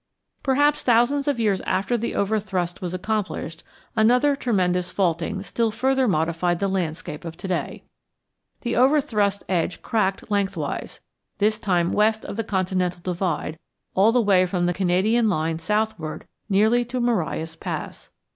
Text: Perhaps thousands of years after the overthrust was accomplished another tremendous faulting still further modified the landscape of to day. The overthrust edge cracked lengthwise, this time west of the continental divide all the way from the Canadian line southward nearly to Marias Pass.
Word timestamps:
Perhaps 0.41 0.81
thousands 0.81 1.27
of 1.27 1.39
years 1.39 1.61
after 1.61 1.95
the 1.95 2.15
overthrust 2.15 2.81
was 2.81 2.91
accomplished 2.91 3.63
another 3.95 4.35
tremendous 4.35 4.89
faulting 4.89 5.43
still 5.43 5.69
further 5.69 6.07
modified 6.07 6.57
the 6.57 6.67
landscape 6.67 7.23
of 7.23 7.37
to 7.37 7.47
day. 7.47 7.83
The 8.61 8.73
overthrust 8.73 9.43
edge 9.47 9.83
cracked 9.83 10.31
lengthwise, 10.31 11.01
this 11.37 11.59
time 11.59 11.93
west 11.93 12.25
of 12.25 12.35
the 12.35 12.43
continental 12.43 13.01
divide 13.03 13.59
all 13.93 14.11
the 14.11 14.19
way 14.21 14.47
from 14.47 14.65
the 14.65 14.73
Canadian 14.73 15.29
line 15.29 15.59
southward 15.59 16.25
nearly 16.49 16.83
to 16.85 16.99
Marias 16.99 17.55
Pass. 17.55 18.09